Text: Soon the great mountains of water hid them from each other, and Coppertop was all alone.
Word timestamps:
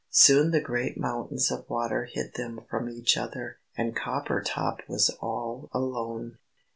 Soon 0.09 0.49
the 0.49 0.59
great 0.59 0.97
mountains 0.99 1.51
of 1.51 1.69
water 1.69 2.05
hid 2.05 2.33
them 2.33 2.61
from 2.71 2.89
each 2.89 3.15
other, 3.17 3.57
and 3.77 3.95
Coppertop 3.95 4.79
was 4.89 5.11
all 5.21 5.69
alone. 5.73 6.39